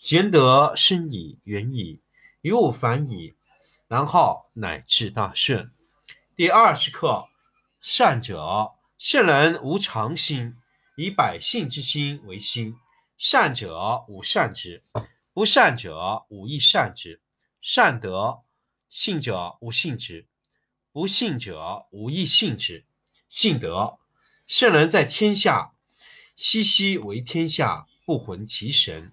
[0.00, 2.00] 贤德深矣，远矣，
[2.40, 3.34] 于物反矣，
[3.86, 5.70] 然后乃至大顺。
[6.34, 7.28] 第二十课：
[7.82, 10.56] 善者，圣人无常心，
[10.96, 12.78] 以百姓之心为心。
[13.18, 14.82] 善者无善之，
[15.34, 17.20] 不善者无亦善之。
[17.60, 18.40] 善德，
[18.88, 20.26] 信者无信之，
[20.92, 22.86] 不信者无亦信之。
[23.28, 23.98] 信德，
[24.46, 25.74] 圣人在天下，
[26.36, 29.12] 熙熙为天下，不浑其神。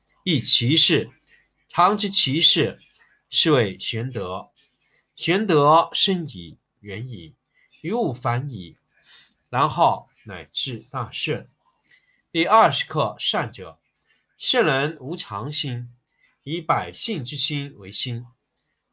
[0.23, 1.09] 亦其事，
[1.67, 2.77] 常知其事，
[3.31, 4.51] 是谓玄德。
[5.15, 7.33] 玄德深矣，远矣，
[7.81, 8.77] 于物反矣，
[9.49, 11.49] 然后乃至大顺。
[12.31, 13.79] 第二十课：善者，
[14.37, 15.91] 圣人无常心，
[16.43, 18.23] 以百姓之心为心。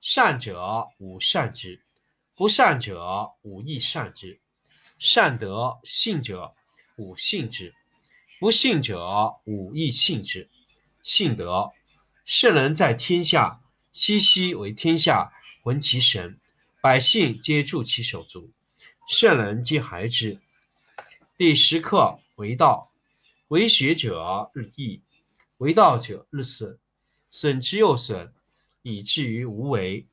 [0.01, 1.83] 善者无善之，
[2.39, 4.41] 不善者无亦善之。
[4.99, 6.55] 善德，信者
[6.97, 7.75] 无信之，
[8.41, 10.49] 不信者无亦信之。
[11.09, 11.73] 信德，
[12.23, 13.63] 圣人在天下，
[13.95, 15.33] 熙熙为天下，
[15.63, 16.39] 浑其神，
[16.83, 18.53] 百姓皆助其手足，
[19.09, 20.39] 圣人皆孩之。
[21.39, 22.93] 第十课为道，
[23.49, 25.01] 为学者日益，
[25.57, 26.79] 为道者日损，
[27.31, 28.35] 损之又损，
[28.83, 30.07] 以至于无为。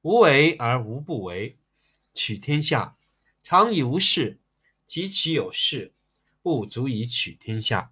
[0.00, 1.58] 无为而无不为，
[2.14, 2.96] 取天下
[3.44, 4.40] 常以无事，
[4.86, 5.92] 及其有事，
[6.40, 7.91] 不足以取天下。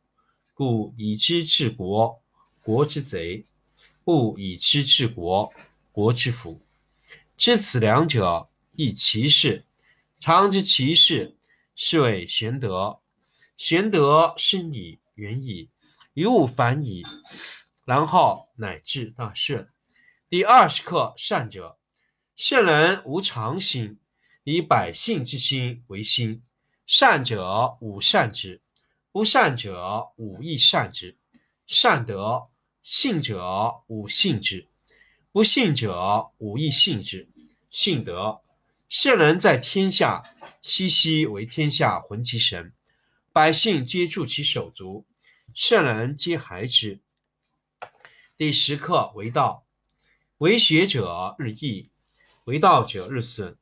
[0.61, 2.21] 故以知治国，
[2.61, 3.45] 国之贼；
[4.03, 5.51] 不以知治国，
[5.91, 6.61] 国之福。
[7.35, 9.65] 知此两者，亦其事。
[10.19, 11.35] 常知其事，
[11.75, 12.99] 是谓玄德。
[13.57, 15.71] 玄德深矣，远矣，
[16.13, 17.01] 于物反矣，
[17.83, 19.67] 然后乃至大顺。
[20.29, 21.79] 第二十课：善者，
[22.35, 23.97] 圣人无常心，
[24.43, 26.43] 以百姓之心为心。
[26.85, 28.60] 善者无善之。
[29.11, 31.17] 不善者无亦善之。
[31.67, 32.49] 善德，
[32.81, 34.67] 信者无信之，
[35.31, 37.29] 不信者无亦信之。
[37.69, 38.41] 信德，
[38.89, 40.23] 圣人在天下，
[40.61, 42.73] 熙熙为天下，浑其神，
[43.31, 45.05] 百姓皆助其手足，
[45.53, 46.99] 圣人皆孩之。
[48.35, 49.65] 第十课为道，
[50.39, 51.89] 为学者日益，
[52.45, 53.57] 为道者日损，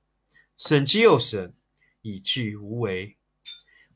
[0.55, 1.53] 损之又损，
[2.01, 3.18] 以至于无为。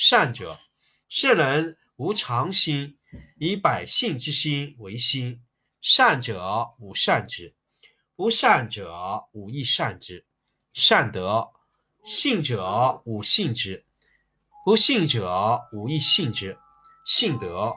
[0.00, 0.60] 善者，
[1.08, 2.96] 圣人无常心，
[3.36, 5.42] 以百姓之心为心。
[5.80, 7.56] 善者无善之，
[8.14, 10.24] 不善者无亦善之。
[10.72, 11.48] 善德，
[12.04, 13.84] 信者无信之，
[14.64, 16.56] 不信者无亦信之。
[17.04, 17.74] 信德，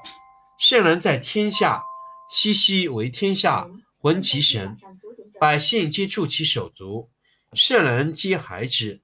[0.59, 1.81] 圣人在天下，
[2.29, 3.67] 熙熙为天下
[3.97, 4.77] 浑其神，
[5.39, 7.09] 百姓皆助其手足，
[7.53, 9.01] 圣人皆孩之。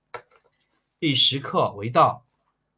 [0.99, 2.26] 第十课：为道。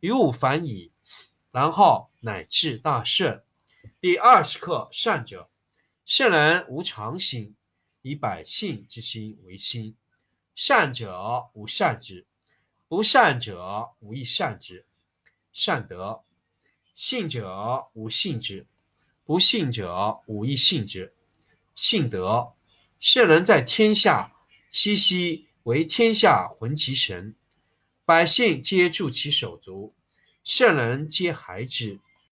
[0.00, 0.92] 于物反矣，
[1.50, 3.42] 然后乃至大顺。
[4.00, 5.50] 第二十课：善者，
[6.06, 7.54] 圣人无常心，
[8.00, 9.94] 以百姓之心为心。
[10.54, 12.26] 善者无善之，
[12.88, 14.86] 不善者无亦善之。
[15.52, 16.22] 善德，
[16.94, 18.66] 信者无信之，
[19.24, 21.14] 不信者无亦信之。
[21.74, 22.54] 信德，
[22.98, 24.34] 圣人在天下，
[24.70, 27.36] 熙熙为天下浑其神。
[28.10, 29.92] 百姓皆助其手足，
[30.42, 32.00] 圣人皆孩之。